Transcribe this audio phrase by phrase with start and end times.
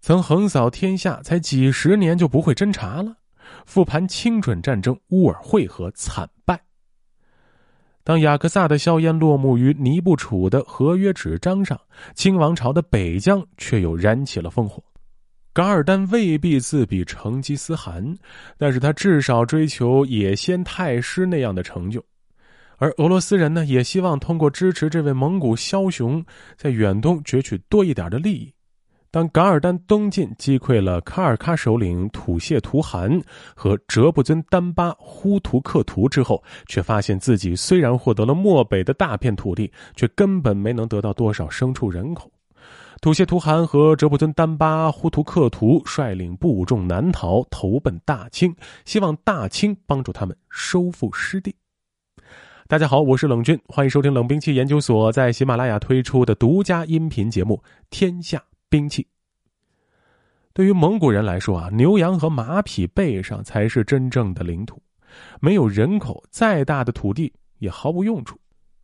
[0.00, 3.16] 曾横扫天下，才几十年就不会侦查了。
[3.66, 6.58] 复盘清准战争，乌尔会合惨败。
[8.02, 11.78] 当雅克萨的硝烟落幕于尼布楚的合约纸张上，
[12.14, 14.82] 清王朝的北疆却又燃起了烽火。
[15.52, 18.16] 噶尔丹未必自比成吉思汗，
[18.56, 22.02] 但是他至少追求野先太师那样的成就。
[22.78, 26.24] 而俄罗斯人呢，也希望通过支持这位蒙古枭雄，
[26.56, 28.50] 在远东攫取多一点的利益。
[29.12, 33.20] 当噶尔丹东进，击溃了卡尔喀首领土谢图汗
[33.56, 42.30] 和哲布尊丹巴呼图克图之后，却发现自己虽然获得了漠北的大片土地，却根本没能得到多少牲畜人口。
[43.00, 48.54] 土谢图汗和哲布尊丹巴呼图克图率领部众南逃，投奔大清，
[48.84, 51.52] 希望大清帮助他们收复失地。
[52.68, 59.02] 大家好，我是冷军，欢迎收听冷兵器研究所在喜马拉雅推出的独家音频节目《天下兵器》。
[60.54, 64.82] 对于蒙古人来说啊，牛羊和马匹背上才是真正的领土，
[65.40, 68.40] 没有人口，再大的土地也毫无用处。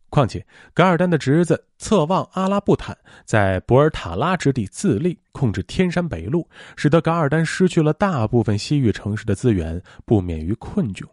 [0.09, 11.03] 况且，噶尔丹的侄子策旺阿拉布坦在博尔塔拉之地自立，控制天山北路，使得噶尔丹失去了大部分西域城市的资源，不免于困窘。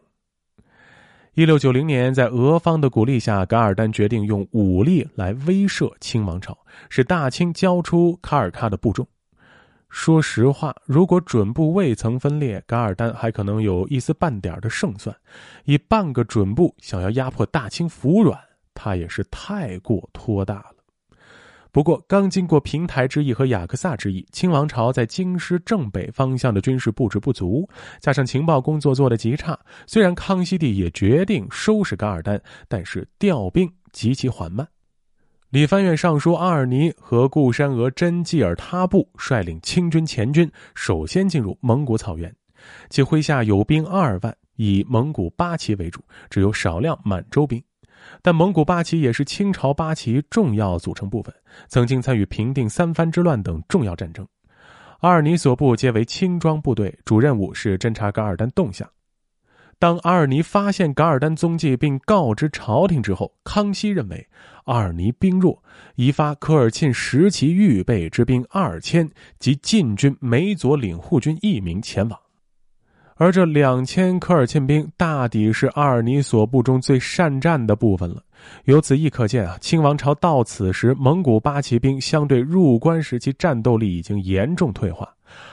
[1.35, 6.57] 一六九零年，在俄方的鼓励下，噶尔丹决定用武力来威慑清王朝，
[6.89, 9.05] 使大清交出卡尔喀的部众。
[9.89, 15.17] 说实话，如果准部未曾分裂，噶尔丹还可能有一丝半点的胜算。
[15.65, 18.39] 以半个准部想要压迫大清服软，
[18.73, 20.74] 他也是太过拖大了。
[21.75, 34.65] 不过，刚经过平台之役和雅克萨之役，清王朝在京师正北方向的军事布置不足，加上情报工作做得极差，虽然康熙帝也决定收拾噶尔丹，但是调兵极其缓慢。
[35.51, 42.33] 李藩院尚书阿尔尼和固山额真济尔他部率领清军前军，首先进入蒙古草原，
[42.89, 46.01] 其麾下有兵二万，以蒙古八旗为主，
[46.31, 47.61] 只有少量满洲兵。
[48.23, 51.35] 但蒙古八旗也是清朝八旗重要组成部分，
[51.69, 54.27] 曾经参与平定三藩之乱等重要战争。
[55.01, 58.89] 阿尔尼所部皆为轻装部队，主任务是侦察噶尔丹动向。
[59.79, 64.27] 当阿尔尼发现噶尔丹踪迹并告知朝廷之后，康熙认为
[64.65, 65.63] 阿尔尼兵弱，
[65.97, 72.19] 移发科尔沁十旗预备之兵二千及禁军梅佐领护军一名前往。
[73.17, 78.23] 而这两千科尔沁兵大抵是阿尔尼所部中最善战的部分了。
[78.65, 85.09] 由此亦可见啊，清王朝到此时，蒙古八旗兵相对入关时期战斗力已经严重退化。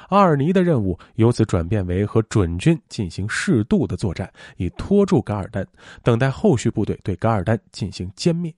[0.10, 5.66] 阿尔尼的任务由此转变为和准军进行适度的作战，以拖住噶尔丹，
[6.04, 8.54] 等待后续部队对噶尔丹进行歼灭。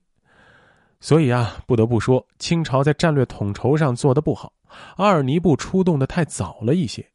[0.98, 4.52] 所以啊，不得不说，清朝在战略统筹上做得不好，
[4.96, 7.06] 阿尔尼部出动的太早了一些。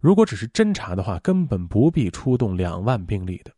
[0.00, 3.52] 如果只是侦查的话，根本不必出动两万兵力的。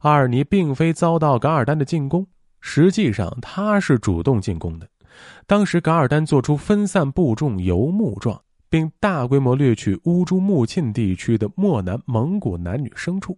[0.00, 2.26] 阿尔尼并非遭到噶尔丹的进攻，
[2.60, 4.88] 实际上他是主动进攻的。
[5.46, 13.36] 当时噶尔丹做出分散部众游牧状，并大规模掠取乌珠穆沁地区的漠南蒙古男女牲畜。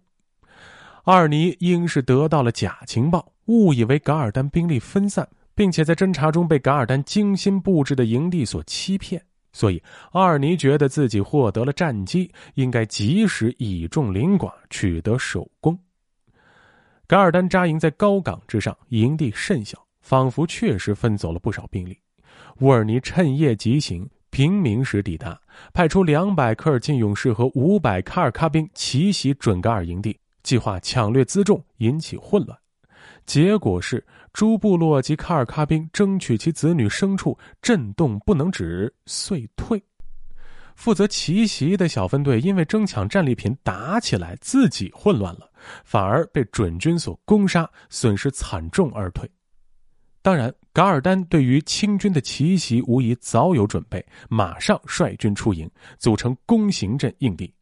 [1.05, 9.23] 阿尔尼应是得到了假情报，误以为噶尔丹兵力分散，并且在侦查中被噶尔丹精心布置的营地所欺骗。
[9.53, 9.81] 所以，
[10.11, 15.77] 阿尔尼觉得自己获得了战机，应该及时以重凌寡，取得首功。
[17.05, 21.97] 噶尔丹扎营在高岗之上，营地甚小，仿佛确实分走了不少兵力。
[22.61, 25.37] 乌尔尼趁夜急行，平明时抵达，
[25.73, 32.57] 派出两百科尔沁勇士和五百卡尔喀兵奇袭准噶尔营地，计划抢掠辎重，引起混乱。
[33.25, 34.05] 结果是。
[34.33, 39.83] 诸部落及卡尔喀兵争取其子女牲畜，震动不能止，遂退。
[40.73, 45.51] 负责奇袭的小分队因为争抢战利品打起来，自己混乱了，
[45.83, 49.29] 反而被准军所攻杀，损失惨重而退。
[50.21, 57.53] 当然，噶尔丹对于清军的奇袭无疑早有准备，马上率军出营，组成弓形阵应敌。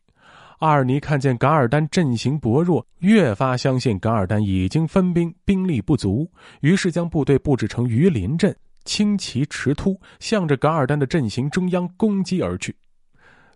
[0.59, 6.29] 阿尔尼看见噶尔丹阵型薄弱，越发相信噶尔丹已经分兵，兵力不足，
[6.59, 8.53] 于是将部队布置成鱼鳞阵，
[8.83, 12.75] 轻骑驰突，向着噶尔丹的阵型中央攻击而去。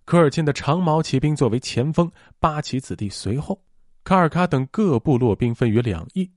[0.05, 2.09] 科尔沁的长矛骑兵作为前锋，
[2.39, 3.61] 八旗子弟随后，
[4.05, 6.31] 卡尔喀等各部落兵分于两翼，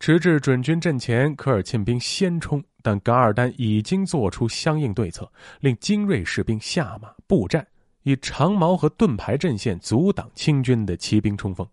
[0.00, 5.30] 迟至准军阵前，科尔沁兵先冲，但噶尔丹已经做出相应对策，
[5.60, 7.64] 令精锐士兵下马布战。
[8.02, 11.66] 以长矛和盾牌阵线阻挡清军的骑兵冲锋，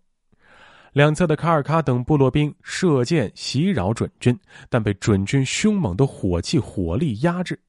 [0.93, 4.37] 两侧的卡尔喀等部落兵射箭袭扰准军，
[4.69, 7.59] 但被准军凶猛的火器火力压制。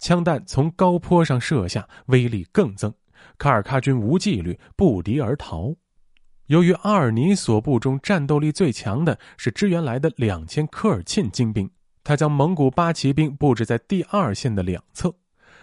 [0.00, 2.92] 枪弹从高坡上射下，威力更增。
[3.36, 5.74] 卡尔喀军无纪律，不敌而逃。
[6.46, 11.70] 由于阿尔尼所部中战斗力最强的是支援来的两千科尔沁精兵，
[12.02, 15.14] 他将蒙古八旗兵布置在第二线的两侧，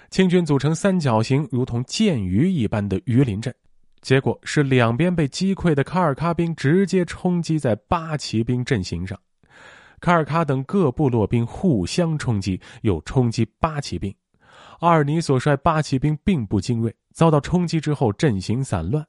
[0.10, 3.54] 清军组成三角形，如同箭鱼一般的鱼鳞阵。
[4.02, 9.20] 结果是两边被击溃的卡尔喀兵直接冲击在八旗兵阵型上，
[10.00, 14.14] 卡尔喀等各部落兵互相冲击，又冲击八旗兵。
[14.80, 19.04] 阿尔尼所率八旗兵并不精锐，遭到冲击之后阵型散乱。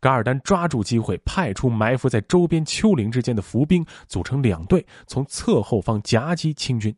[0.00, 6.92] 噶尔丹抓住机会，派出埋伏在周边丘陵之间的伏兵，组成两队，从侧后方夹击清军。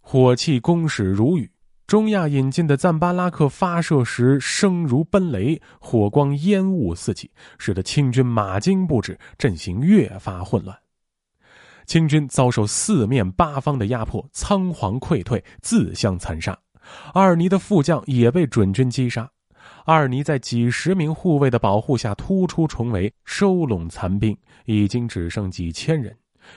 [0.00, 1.50] 火器攻势如雨，
[1.94, 10.76] 中亚引进的赞巴拉克发射时声如奔雷，火光烟雾四起，使得清军马惊不止，阵型越发混乱。
[11.86, 16.58] 清军遭受四面八方的压迫，仓皇溃退，自相残杀。
[17.12, 19.30] 阿尔尼的副将也被准军击杀。
[19.84, 26.12] 阿尔尼在几十名护卫的保护下突出重围，收拢残兵，已经只剩几千人，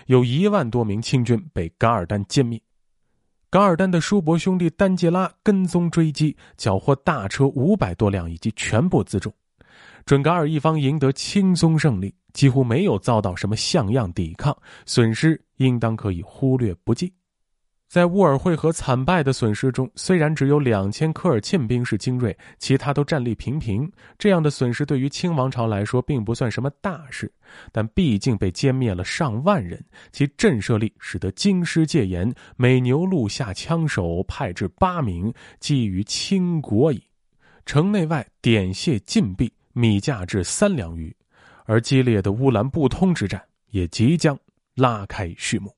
[0.08, 2.60] 有一万多名清军被噶尔丹歼灭。
[3.50, 9.34] 噶尔丹的叔伯兄弟丹吉拉跟踪追击，缴获大车五百多辆以及全部辎重，
[10.06, 14.56] 准噶尔一方赢得轻松胜利，几乎没有遭到什么像样抵抗，
[14.86, 17.14] 损失应当可以忽略不计。
[17.88, 23.90] 在乌尔会河惨败的损失中，虽然只有两千科尔沁兵是精锐，其他都战力平平。
[24.18, 27.32] 这样的损失对于清王朝来说并不算什么大事，
[27.72, 29.82] 但毕竟被歼灭了上万人，
[30.12, 37.02] 其震慑力使得京师戒严，每牛录下枪手派至八名，基于清国矣。
[37.66, 41.16] 城内外点械禁闭，米价至三两余，
[41.64, 44.38] 而激烈的乌兰布通之战也即将
[44.76, 45.77] 拉开序幕。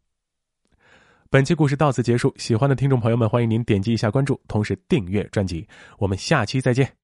[1.31, 5.67] 本期故事到此结束，喜欢的听众朋友们，欢迎您点击一下关注，同时订阅专辑。
[5.99, 6.98] 我们下期再见。